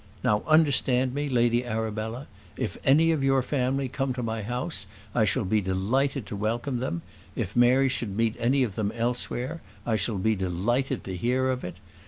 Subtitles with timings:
[0.23, 2.25] Now understand me, Lady Arabella;
[2.57, 6.79] if any of your family come to my house I shall be delighted to welcome
[6.79, 7.03] them:
[7.35, 11.63] if Mary should meet any of them elsewhere I shall be delighted to hear of
[11.63, 11.75] it.